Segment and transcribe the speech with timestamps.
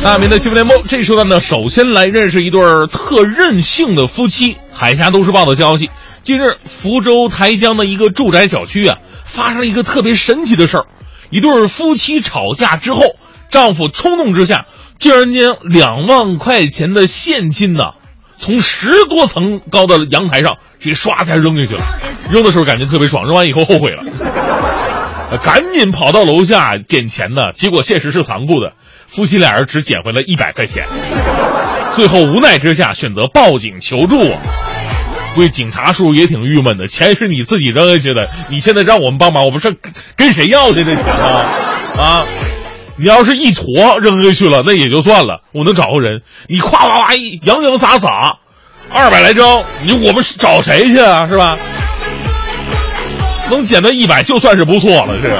[0.00, 4.56] 大明的新闻联播，这时段呢，首先来认识一对儿特任性的夫妻。
[4.72, 5.90] 海峡都市报的消息，
[6.22, 10.86] 近日福州台江的一个住宅小区啊，发生了一个特别神奇的事儿：
[11.30, 13.02] 一对夫妻吵架之后，
[13.50, 14.66] 丈夫冲动之下，
[15.00, 17.88] 竟然将两万块钱的现金呢，
[18.36, 21.82] 从十多层高的阳台上给唰一下扔下去了。
[22.30, 24.04] 扔的时候感觉特别爽，扔完以后后悔了，
[25.36, 27.52] 赶紧跑到楼下捡钱呢。
[27.54, 28.72] 结果现实是残酷的。
[29.06, 30.86] 夫妻俩人只捡回了一百块钱，
[31.94, 34.18] 最后无奈之下选择报警求助。
[35.34, 39.76] 估计警察叔叔也挺郁闷的，钱是你自己扔下去的，你现在让我们帮忙，我们是
[40.14, 41.46] 跟谁要去这钱啊？
[41.96, 42.24] 啊，
[42.98, 46.20] 你要是一坨扔下去了，那也就算了，我能找个人。
[46.46, 48.36] 你夸夸夸一洋洋洒洒，
[48.90, 51.28] 二百来张，你我们找谁去啊？
[51.28, 51.56] 是吧？
[53.50, 55.28] 能捡到一百就算是不错了，这。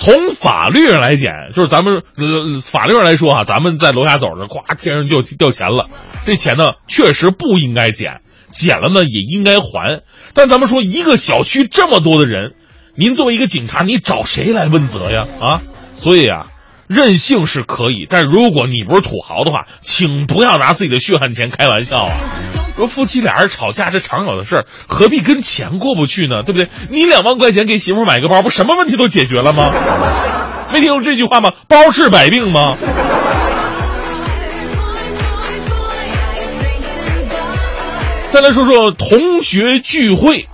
[0.00, 5.88] 从法律上来讲，就是咱们呃法律上来说哈，咱们在楼下走着，咵天上就掉钱了，
[6.24, 8.20] 这钱呢确实不应该捡，
[8.52, 10.02] 捡了呢也应该还。
[10.34, 12.54] 但咱们说一个小区这么多的人，
[12.94, 15.26] 您作为一个警察，你找谁来问责呀？
[15.40, 15.62] 啊，
[15.96, 16.46] 所以啊，
[16.86, 22.12] 任性是可以，但如果你不是土豪的话，请不要拿自己的血汗钱开玩笑啊。
[22.78, 26.44] 说夫妻俩人吵架，是常有的事儿，何必跟钱过不去呢？
[26.46, 26.68] 对不对？
[26.90, 29.72] 你两万块钱给媳妇买个包，不什么问题都解决了吗？
[30.72, 31.52] 没听过这句话吗？
[31.66, 32.76] 包治百病吗？
[38.30, 40.46] 再来说说同学聚会，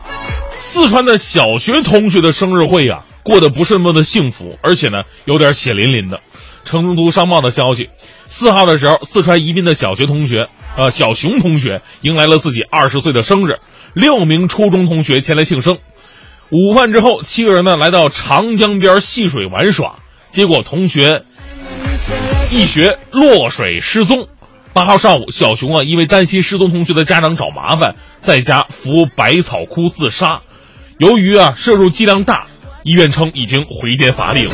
[0.52, 6.20] 四川的小学同学的生日会呀，过得不是那么的幸福，而且呢，有点血淋淋的。
[6.64, 7.90] 成都商报的消息，
[8.24, 10.48] 四号的时候，四川宜宾的小学同学。
[10.76, 13.60] 呃，小熊同学迎来了自己二十岁的生日，
[13.94, 15.78] 六名初中同学前来庆生。
[16.50, 20.00] 午饭之后，七个人呢来到长江边戏水玩耍，
[20.30, 21.22] 结果同学
[22.50, 24.26] 一学落水失踪。
[24.72, 30.42] 八号上午，小熊啊因为担心失踪同学的家长找麻烦，在家扶百草枯自杀。
[30.98, 32.48] 由于啊摄入剂量大，
[32.82, 34.52] 医院称已经回天乏力了。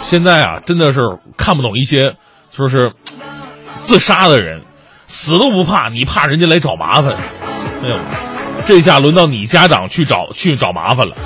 [0.00, 1.00] 现在啊真的是
[1.36, 2.14] 看不懂一些。
[2.56, 2.92] 说是
[3.82, 4.62] 自杀的人，
[5.06, 7.16] 死都不怕，你怕人家来找麻烦？
[7.82, 7.96] 哎呦，
[8.64, 11.16] 这下轮到你家长去找去找麻烦了。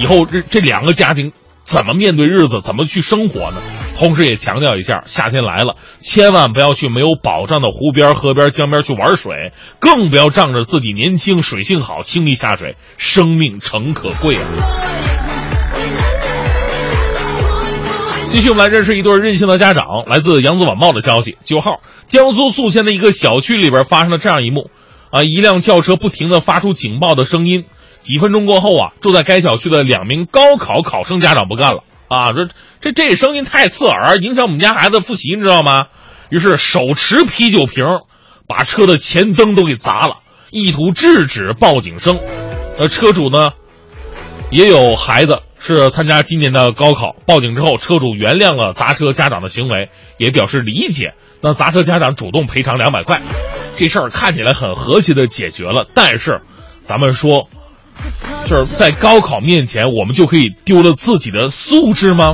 [0.00, 1.32] 以后这这两个家庭
[1.62, 3.56] 怎么面对日子，怎么去生活呢？
[3.98, 14.42] 同时也强调一下，夏天来了，千万不要去没有保障的湖边、河边、江边去玩水，更不要仗着自己年轻、水性好轻易下水，生命诚可贵啊！
[18.32, 20.06] 继续，我们来认识一对任性的家长。
[20.06, 24.70] 来自《扬子晚报》的消息，九号，江苏宿迁的一个小区里边发生了这样一幕：
[25.10, 27.66] 啊，一辆轿车不停的发出警报的声音。
[28.02, 32.48] 几分钟过后啊，住在该小区的两名高考考生家长不干了啊，说
[32.80, 35.88] 这这声音太刺耳，影响我们家孩子复习，你知道吗？
[36.30, 37.84] 于是手持啤酒瓶，
[38.48, 40.20] 把车的前灯都给砸了，
[40.50, 42.18] 意图制止报警声。
[42.78, 43.50] 呃，车主呢，
[44.48, 45.40] 也有孩子。
[45.64, 51.14] 是参加今年的高考，报警之后，车主原谅了砸车家长的行为，也表示理解。
[51.40, 53.20] 那砸车家长主动赔偿两百块，
[53.76, 55.88] 这事儿看起来很和谐的解决了。
[55.94, 56.40] 但是，
[56.84, 57.48] 咱们说，
[58.48, 62.32] 就是在高考面前，我们就可以丢了自己的素质吗？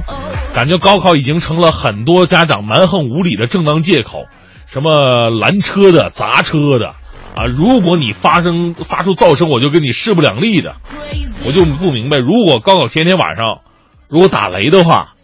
[0.55, 4.25] 感觉高考已经成了很多家长蛮横无理的正当借口，
[4.67, 6.95] 什么拦车的、砸车的。
[7.37, 7.45] 啊！
[7.45, 10.75] 如果你发生发出噪声，我就跟你势不两立的。
[11.49, 13.63] 我就不明白，如果高考前一天晚上，
[14.07, 15.15] 如果打雷的话，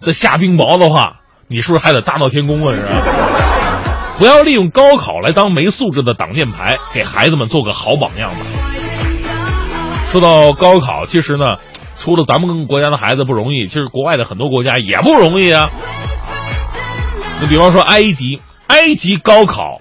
[0.00, 2.74] 再下冰雹的话，你是不是还得大闹天宫啊？
[2.74, 4.16] 是吧？
[4.18, 8.38] 不要利用高考来当没素质的挡箭牌，给孩子们做个好榜样吧。
[10.10, 11.58] 说到高考，其实呢，
[11.96, 15.70] 除了咱们国家的孩子不容易，其实国外的很多国家也不容易啊。
[17.40, 19.80] 你比方说埃及，埃及高考。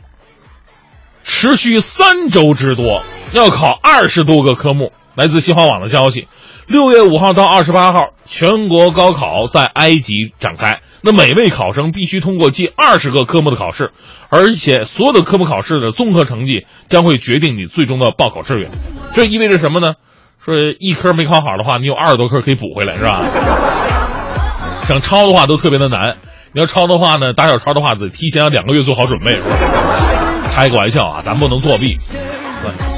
[1.23, 3.01] 持续三周之多，
[3.33, 4.91] 要考二十多个科目。
[5.17, 6.27] 来自新华网的消息，
[6.67, 10.81] 六月五号到二十八号，全国高考在埃及展开。
[11.01, 13.89] 那每位考生必须通过近二十个科目的考试，
[14.29, 18.69] 而且所有的科目考试的综合成绩将会决定你最终的报考志愿。
[19.15, 19.93] 这意味着什么呢？
[20.45, 23.21] 说一科没考好的话，你有二十多科可以补回来，是吧？
[24.83, 26.17] 想抄的话都特别的难。
[26.53, 29.55] 你要抄的话呢，打小抄的话得提前两个月做好准备，是吧？
[30.53, 31.97] 开个玩笑啊，咱不能作弊。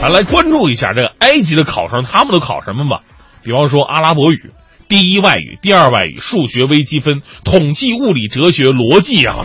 [0.01, 3.01] 咱来关注一下这个埃及的考生，他们都考什么吧？
[3.43, 4.51] 比方说阿拉伯语、
[4.87, 9.37] 第一外语、第二外语、数学、微积分、统计、物理、哲学、逻辑啊。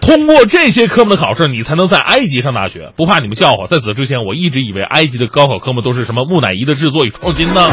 [0.00, 2.92] 通过这些科目的考试，你才能在埃及上大学。
[2.94, 7.70] 不怕你们笑话，在此之前，我一直以为埃及的高考科目都是什么木乃伊的制作与创新呢。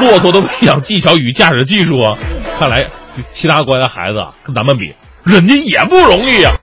[0.00, 2.16] 骆驼的培养技巧与驾驶技术啊！
[2.58, 2.86] 看来
[3.32, 6.50] 其他国家的孩子跟咱们比，人家也不容易呀。